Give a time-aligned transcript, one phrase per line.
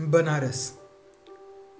[0.00, 0.78] बनारस।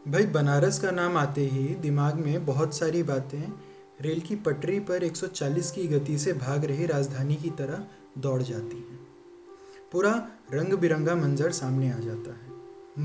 [0.08, 3.52] भाई, बनारस का नाम आते ही दिमाग में बहुत सारी बातें
[4.00, 7.84] रेल की पटरी पर 140 की गति से भाग रही राजधानी की तरह
[8.18, 9.08] दौड़ जाती हैं।
[9.92, 12.52] पूरा रंग बिरंगा मंजर सामने आ जाता है।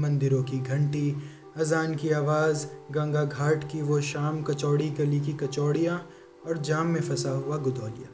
[0.01, 1.17] मंदिरों की घंटी,
[1.55, 6.09] अजान की आवाज़, गंगा घाट की वो शाम कचौड़ी, गली की कचौड़ियाँ
[6.47, 8.07] और जाम में फंसा हुआ गुदौलिया।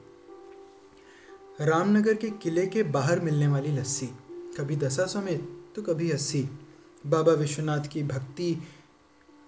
[1.65, 6.49] रामनगर के किले के बाहर मिलने वाली लस्सी, कभी दसा समेत तो कभी अस्सी।
[7.07, 8.61] बाबा विश्वनाथ की भक्ति,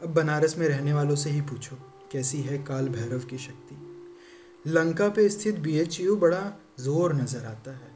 [0.04, 1.76] अब बनारस में रहने वालों से ही पूछो,
[2.12, 3.76] कैसी है काल भैरव की शक्ति?
[4.68, 7.92] लंका पे स्थित बीएचयू बड़ा ज़ोर नज़र आता है।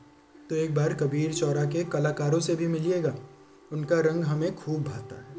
[0.50, 3.16] तो एक बार कबीर चौरा के कलाकारों से भी मिलिएगा,
[3.72, 5.36] उनका रंग हमें खूब भाता है।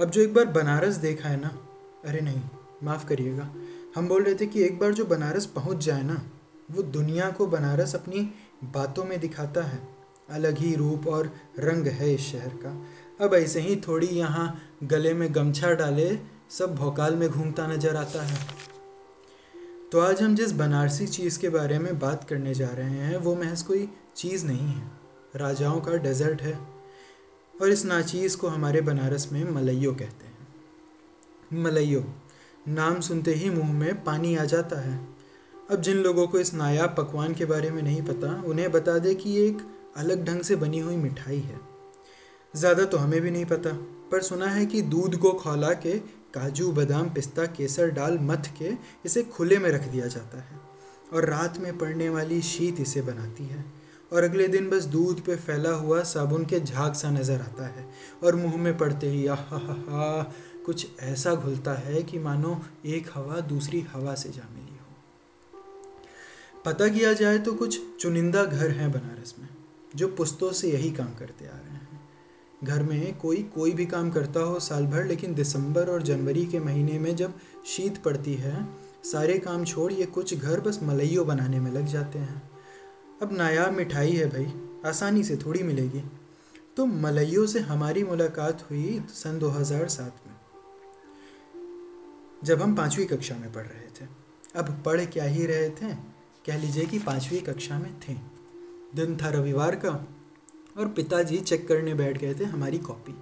[0.00, 1.58] अब जो एक बार बनारस देखा है ना,
[2.04, 2.42] अरे नहीं,
[2.82, 3.54] माफ़ करिएगा,
[3.96, 6.22] हम बोल रहे थे कि एक बार जो बनारस पहुँच जाए ना,
[6.70, 8.30] वो दुनिया को बनारस अपनी
[8.64, 9.95] बातों में दिखाता है।
[10.30, 12.70] अलग ही रूप और रंग है इस शहर का।
[13.24, 16.18] अब ऐसे ही थोड़ी यहाँ गले में गमछा डाले,
[16.50, 18.38] सब भोकाल में घूमता नज़र आता है।
[19.92, 23.34] तो आज हम जिस बनारसी चीज़ के बारे में बात करने जा रहे हैं, वो
[23.34, 24.90] महज कोई चीज़ नहीं है।
[25.36, 26.58] राजाओं का डेजर्ट है
[27.62, 32.04] और इस नाचीज़ को हमारे बनारस में मलइयो कहते हैं। मलइयो,
[32.68, 35.08] नाम सुनते ही मुँह में पानी आ जाता है।
[35.70, 39.14] अब जिन लोगों को इस नायाब पकवान के बारे में नहीं पता, उन्हें बता दे
[39.14, 39.58] कि एक
[39.96, 41.60] अलग ढंग से बनी हुई मिठाई है।
[42.54, 43.70] ज़्यादा तो हमें भी नहीं पता,
[44.10, 45.98] पर सुना है कि दूध को खौला के
[46.34, 48.72] काजू, बादाम, पिस्ता, केसर डाल मथ के
[49.04, 50.60] इसे खुले में रख दिया जाता है
[51.12, 53.64] और रात में पड़ने वाली शीत इसे बनाती है
[54.12, 57.86] और अगले दिन बस दूध पे फैला हुआ साबुन के झाग सा नज़र आता है
[58.24, 60.32] और मुँह में पड़ते ही आह हा
[60.66, 66.88] कुछ ऐसा घुलता है कि मानो एक हवा दूसरी हवा से जा मिली हो। पता
[66.88, 69.48] किया जाए तो कुछ चुनिंदा घर हैं बनारस में।
[69.96, 72.00] जो पुस्तों से यही काम करते आ रहे हैं।
[72.64, 76.60] घर में कोई कोई भी काम करता हो साल भर लेकिन दिसंबर और जनवरी के
[76.60, 77.34] महीने में जब
[77.66, 78.66] शीत पड़ती है,
[79.04, 82.42] सारे काम छोड़ ये कुछ घर बस मलइयो बनाने में लग जाते हैं।
[83.22, 84.46] अब नायाब मिठाई है भाई,
[84.86, 86.02] आसानी से थोड़ी मिलेगी।
[86.76, 90.34] तो मलइयो से हमारी मुलाकात हुई सन 2007 में,
[92.44, 94.08] जब हम पाँचवीं कक्षा में पढ़ रहे थे।
[94.56, 95.94] अब पढ़ क्या ही रहे थे?
[96.46, 98.35] कह लीजिए कि पाँचवीं कक्षा में थे।
[98.96, 99.90] दिन था रविवार का
[100.76, 103.14] और पिताजी चेक करने बैठ गए थे हमारी कॉपी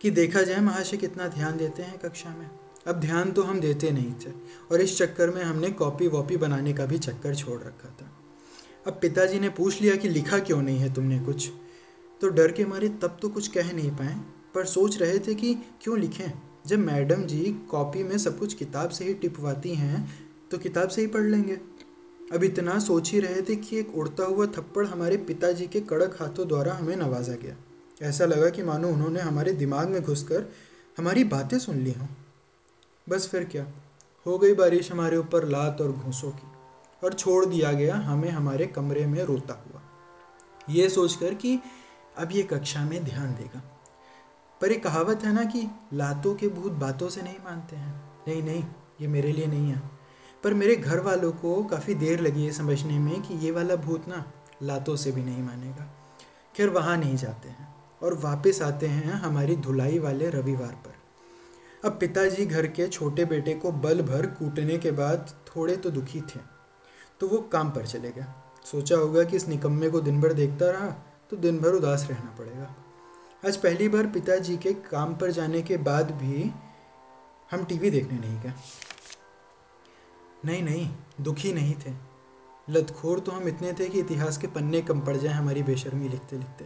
[0.00, 2.48] कि देखा जाए महाशय कितना ध्यान देते हैं कक्षा में।
[2.86, 4.30] अब ध्यान तो हम देते नहीं थे
[4.72, 8.10] और इस चक्कर में हमने कॉपी वॉपी बनाने का भी चक्कर छोड़ रखा था।
[8.86, 11.48] अब पिताजी ने पूछ लिया कि लिखा क्यों नहीं है तुमने कुछ?
[12.20, 14.16] तो डर के मारे तब तो कुछ कह नहीं पाए,
[14.54, 16.32] पर सोच रहे थे कि क्यों लिखें?
[16.66, 17.40] जब मैडम जी
[17.70, 20.08] कॉपी में सब कुछ किताब से ही टिपवाती हैं
[20.50, 21.56] तो किताब से ही पढ़ लेंगे।
[22.32, 26.16] अब इतना सोच ही रहे थे कि एक उड़ता हुआ थप्पड़ हमारे पिताजी के कड़क
[26.20, 27.56] हाथों द्वारा हमें नवाजा गया।
[28.02, 30.52] ऐसा लगा कि मानो उन्होंने हमारे दिमाग में घुसकर
[30.98, 32.06] हमारी बातें सुन ली हों।
[33.08, 33.66] बस फिर क्या?
[34.26, 36.46] हो गई बारिश हमारे ऊपर लात और घूसों की,
[37.04, 39.82] और छोड़ दिया गया हमें हमारे कमरे में रोता हुआ।
[40.70, 41.58] ये सोचकर कि
[42.18, 43.80] अब ये कक्षा में ध्यान देगा।
[44.60, 48.42] पर एक कहावत है ना कि, लातों के भूत बातों से नहीं मानते हैं। नहीं
[48.42, 48.64] नहीं,
[49.00, 50.01] ये मेरे लिए नहीं है।
[50.44, 54.08] पर मेरे घर वालों को काफ़ी देर लगी है समझने में कि ये वाला भूत
[54.08, 54.24] ना
[54.62, 55.88] लातों से भी नहीं मानेगा।
[56.54, 57.68] खैर, वहाँ नहीं जाते हैं
[58.02, 61.00] और वापस आते हैं हमारी धुलाई वाले रविवार पर।
[61.84, 66.20] अब पिताजी घर के छोटे बेटे को बल भर कूटने के बाद थोड़े तो दुखी
[66.20, 66.40] थे
[67.20, 68.24] तो वो काम पर चले गए।
[68.64, 70.88] सोचा होगा कि इस निकम्मे को दिन भर देखता रहा
[71.30, 72.74] तो दिन भर उदास रहना पड़ेगा।
[73.44, 76.50] आज पहली बार पिताजी के काम पर जाने के बाद भी
[77.50, 78.52] हम टीवी देखने नहीं गए।
[80.44, 80.88] नहीं नहीं,
[81.20, 81.92] दुखी नहीं थे।
[82.68, 86.36] लतखोर तो हम इतने थे कि इतिहास के पन्ने कम पड़ जाए हमारी बेशर्मी लिखते
[86.36, 86.64] लिखते,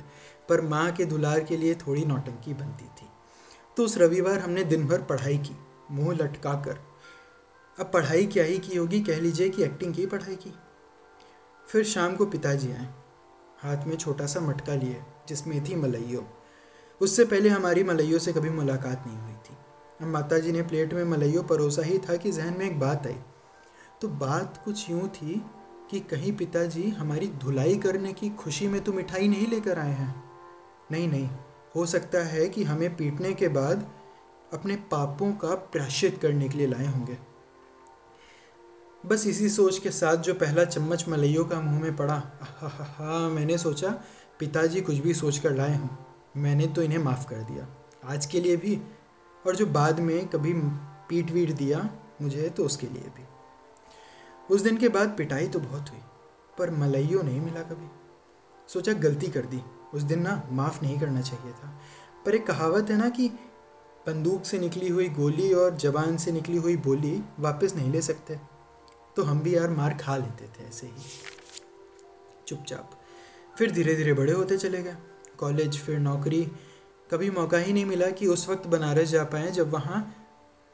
[0.49, 3.09] पर माँ के दुलार के लिए थोड़ी नौटंकी बनती थी।
[3.77, 5.57] तो उस रविवार हमने दिन भर पढ़ाई की,
[5.91, 6.79] मुँह लटका कर
[7.79, 10.53] अब पढ़ाई क्या ही की होगी, कह लीजिए कि एक्टिंग की पढ़ाई की।
[11.69, 12.89] फिर शाम को पिताजी आए,
[13.59, 16.27] हाथ में छोटा सा मटका लिए, जिसमें थी मलइयो
[17.01, 19.57] उससे पहले हमारी मलइयो से कभी मुलाकात नहीं हुई थी।
[20.01, 23.07] अब माता जी ने प्लेट में मलइयो परोसा ही था कि जहन में एक बात
[23.07, 23.17] आई
[24.01, 25.43] तो बात कुछ यूँ थी
[25.91, 30.15] कि कहीं पिताजी, हमारी धुलाई करने की खुशी में तो मिठाई नहीं लेकर आए हैं।
[30.91, 31.29] नहीं नहीं,
[31.77, 33.87] हो सकता है कि हमें पीटने के बाद
[34.53, 37.17] अपने पापों का प्राश्चित करने के लिए लाए होंगे।
[39.05, 42.23] बस इसी सोच के साथ जो पहला चम्मच मलइयों का मुँह में पड़ा
[42.61, 43.91] हा मैंने सोचा
[44.39, 45.89] पिताजी कुछ भी सोच कर लाए हों।
[46.37, 47.67] मैंने तो इन्हें माफ़ कर दिया,
[48.05, 48.81] आज के लिए भी,
[49.45, 50.53] और जो बाद में कभी
[51.09, 51.89] पीट वीट दिया
[52.23, 53.25] मुझे तो उसके लिए भी।
[54.51, 56.01] उस दिन के बाद पिटाई तो बहुत हुई,
[56.59, 57.89] पर मलइयो नहीं मिला कभी।
[58.69, 59.61] सोचा गलती कर दी,
[59.95, 61.81] उस दिन ना माफ़ नहीं करना चाहिए था।
[62.27, 63.29] पर एक कहावत है ना कि
[64.07, 68.41] बंदूक से निकली हुई गोली और जबान से निकली हुई बोली वापस नहीं ले सकते।
[69.17, 71.03] तो हम भी यार मार खा लेते थे ऐसे ही।
[72.47, 72.91] चुपचाप।
[73.59, 74.97] फिर धीरे धीरे बड़े होते चले गए।
[75.39, 76.53] कॉलेज, फिर नौकरी।
[77.11, 80.15] कभी मौका ही नहीं मिला कि उस वक्त बनारस जा पाएँ जब वहाँ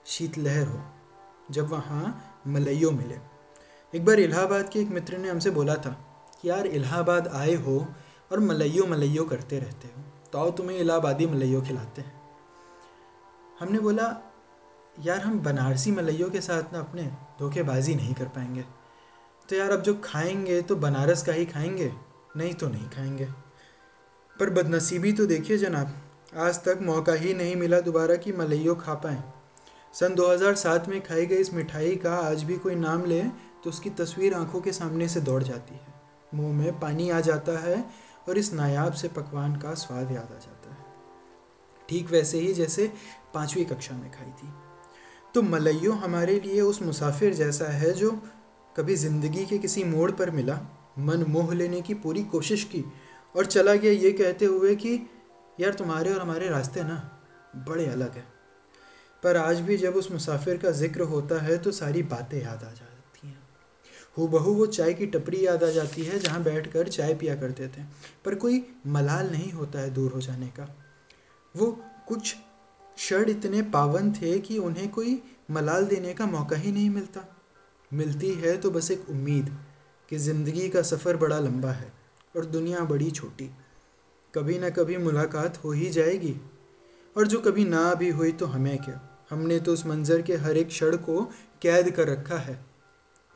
[0.06, 0.82] शीतलहर हो,
[1.50, 3.31] जब वहाँ मलइयो मिले।
[3.92, 5.90] एक बार इलाहाबाद के एक मित्र ने हमसे बोला था
[6.42, 7.86] कि यार, इलाहाबाद आए हो
[8.32, 10.02] और मलइयो मलइयो करते रहते हो
[10.32, 12.20] तो आओ तुम्हें इलाहाबादी मलैयो खिलाते हैं।
[13.60, 14.06] हमने बोला,
[15.00, 17.02] यार, हम बनारसी मलइयों के साथ ना अपने
[17.38, 18.64] धोखेबाजी नहीं कर पाएँगे।
[19.48, 21.92] तो यार, अब जो खाएँगे तो बनारस का ही खाएँगे,
[22.36, 23.28] नहीं तो नहीं खाएँगे।
[24.36, 25.94] पर बदनसीबी तो देखिए जनाब,
[26.36, 29.22] आज तक मौका ही नहीं मिला दोबारा कि मलइयो खा पाएँ।
[29.94, 33.22] सन 2007 में खाई गई इस मिठाई का आज भी कोई नाम ले
[33.64, 35.94] तो उसकी तस्वीर आँखों के सामने से दौड़ जाती है।
[36.34, 37.84] मुँह में पानी आ जाता है
[38.28, 40.84] और इस नायाब से पकवान का स्वाद याद आ जाता है।
[41.88, 42.92] ठीक वैसे ही जैसे
[43.34, 44.52] पाँचवीं कक्षा में खाई थी।
[45.34, 48.10] तो मलइयो हमारे लिए उस मुसाफिर जैसा है जो
[48.76, 50.60] कभी ज़िंदगी के किसी मोड़ पर मिला,
[50.98, 52.84] मन मोह लेने की पूरी कोशिश की
[53.34, 54.94] और चला गया ये कहते हुए कि,
[55.60, 56.96] यार तुम्हारे और हमारे रास्ते ना
[57.68, 58.26] बड़े अलग हैं।
[59.22, 62.70] पर आज भी जब उस मुसाफिर का ज़िक्र होता है तो सारी बातें याद आ
[62.70, 62.91] जाती
[64.16, 67.34] हो बहू वो चाय की टपरी याद आ जाती है जहाँ बैठ कर चाय पिया
[67.36, 67.82] करते थे।
[68.24, 70.68] पर कोई मलाल नहीं होता है दूर हो जाने का।
[71.54, 71.70] वो
[72.08, 72.34] कुछ
[72.96, 75.20] क्षण इतने पावन थे कि उन्हें कोई
[75.50, 77.24] मलाल देने का मौका ही नहीं मिलता।
[77.90, 79.48] मिलती है तो बस एक उम्मीद
[80.08, 81.92] कि ज़िंदगी का सफ़र बड़ा लंबा है
[82.36, 83.50] और दुनिया बड़ी छोटी।
[84.34, 86.34] कभी ना कभी मुलाकात हो ही जाएगी।
[87.16, 89.00] और जो कभी ना भी हुई तो हमें क्या?
[89.30, 91.22] हमने तो उस मंज़र के हर एक क्षण को
[91.62, 92.58] कैद कर रखा है।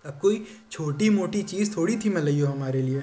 [0.07, 3.01] अब कोई छोटी मोटी चीज़ थोड़ी थी मलइयो हमारे लिए।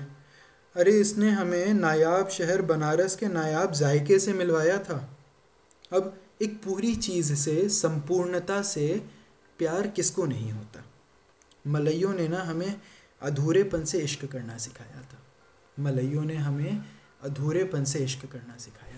[0.75, 5.17] अरे इसने हमें नायाब शहर बनारस के नायाब जायके से मिलवाया था।
[5.93, 9.05] अब एक पूरी चीज़ से, संपूर्णता से
[9.57, 10.83] प्यार किसको नहीं होता?
[11.67, 12.81] मलइयों ने ना हमें
[13.21, 15.19] अधूरेपन से इश्क करना सिखाया था।
[15.79, 16.85] मलइयों ने हमें
[17.23, 18.97] अधूरेपन से इश्क करना सिखाया